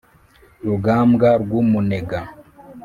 [0.65, 2.19] Rugambwa rw'umunega